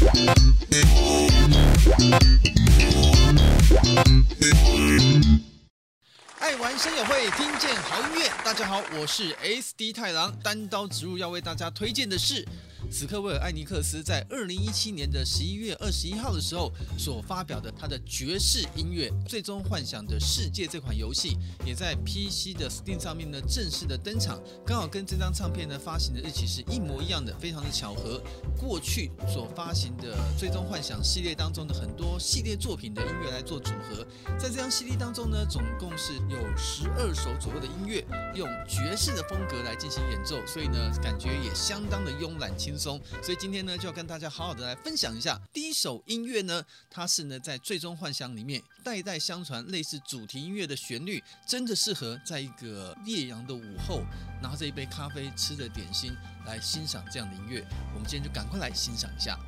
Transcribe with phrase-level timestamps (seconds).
[0.00, 0.34] 爱
[2.10, 2.29] 玩
[7.04, 8.30] 会，听见好音乐。
[8.44, 12.46] 大家好，我是 SD 太郎，单刀直入要为大家推荐的是。
[12.90, 28.20] 此刻威尔艾尼克斯在二零一七年的十一月二十一号的时候所发表的他的爵士音乐《最终幻想的世界》这款游戏，也在 PC 的 Steam 上面呢正式的登场，刚好跟这张唱片呢发行的日期是一模一样的，非常的巧合。
[28.58, 34.04] 过去所发行的《最终幻想》系列当中的很多系列作品的音乐来做组合，
[34.36, 38.04] 在这张 CD 当中呢，总共是有十二首左右的音乐，
[38.34, 43.00] 用爵士的风格来进行演奏，所以呢，感觉也相当的慵懒轻松。
[43.22, 54.02] 所以今天呢，就要跟大家好好的来分享一下第一首音乐呢，它是呢在《最终幻想》里面代代相传类似主题音乐的旋律，真的适合在一个烈阳的午后，
[54.42, 56.12] 拿着一杯咖啡，吃着点心
[56.44, 57.64] 来欣赏这样的音乐。
[57.94, 59.38] 我们今天就赶快来欣赏一下。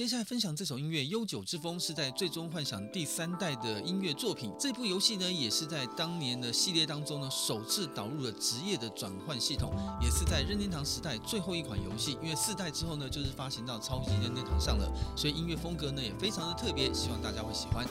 [0.00, 4.50] 接下来分享这首音乐《悠久之风》是在《最终幻想》第三代的音乐作品。
[4.58, 12.16] 这部游戏呢，也是在当年的系列当中呢，首次导入了职业的转换系统，也是在任天堂时代最后一款游戏。
[12.22, 17.86] 因为四代之后呢，就是发行到超级任天堂上了，所以音乐风格呢也非常的特别，希望大家会喜欢。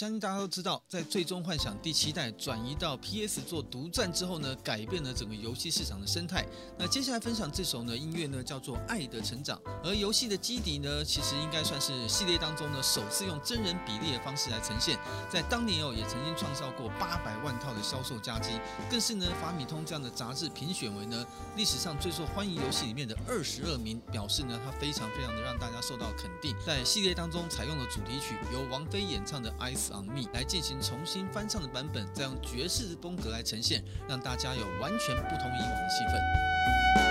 [0.00, 6.42] 相信大家都知道，在《最终幻想》第七代转移到 PS 做独占之后呢，改变了整个游戏市场的生态。
[6.78, 14.98] 那接下来分享这首呢音乐呢，叫做《爱的成长》，而游戏的基底呢，其实应该算是系列当中呢首次用真人比例的方式来呈现。
[15.28, 18.52] 在当年哦，也曾经创造过八百万套的销售佳绩，
[18.90, 21.26] 更是呢法米通这样的杂志评选为呢
[21.58, 26.56] 历史上最受欢迎游戏里面的二十二名，表示呢它非常非常的让大家受到肯定。
[26.64, 29.54] 在系列当中采用了主题曲由王菲演唱的。
[29.58, 29.74] I
[30.32, 37.09] 来进行重新翻唱的版本，再用爵士的风格来呈现，让大家有完全不同以往的气氛。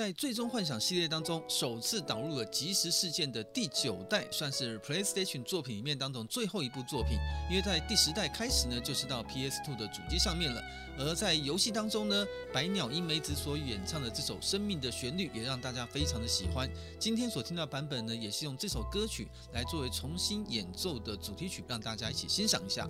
[0.00, 7.18] 在《最终幻想》系列当中，首次导入了即时事件的第九代，算是 PlayStation 作品里面当中最后一部作品。
[7.50, 10.62] 因为在第十代开始呢，就是到 PS2 的主机上面了。
[10.96, 16.66] 而在游戏当中呢，白鸟英梅子所演唱的这首《生命的旋律》也让大家非常的喜欢。
[16.98, 22.88] 今天所听到版本呢，也是用这首歌曲来作为重新演奏的主题曲，让大家一起欣赏一下。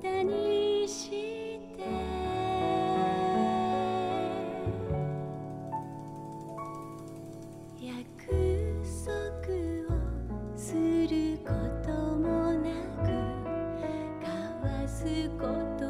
[0.00, 1.82] 歌にして」
[7.80, 7.94] 「約
[9.04, 9.12] 束
[9.94, 9.96] を
[10.56, 11.52] するこ
[11.84, 12.70] ともな
[13.04, 13.10] く
[14.20, 15.00] 交わす
[15.38, 15.46] こ
[15.78, 15.81] と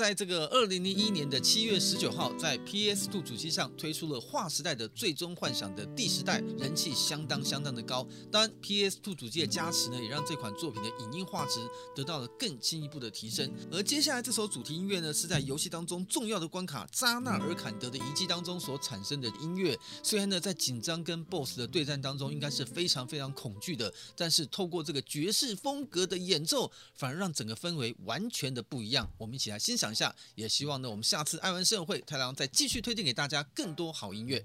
[0.00, 8.08] 在这个二零零一年的七月十九号，在 PS2 主机上推出了划时代的《最终幻想》的第十代，人气相当相当的高。
[8.32, 11.60] 当然，PS2 主机的加持呢，也让这款作品的影音画质
[11.94, 13.52] 得到了更进一步的提升。
[13.70, 19.78] 而接下来这首主题音乐呢，是在游戏当中重要的关卡扎纳尔坎德的遗迹当中所产生的音乐。
[20.02, 29.06] 虽然呢，在紧张跟 BOSS 的对战当中，应该是非常非常恐惧的，但是透过这个爵士风格的演奏，反而让整个氛围完全的不一样。
[29.18, 29.89] 我们一起来欣赏。
[29.94, 34.44] 下也希望呢，我们下次爱玩盛会太郎再继续推荐给大家更多好音乐。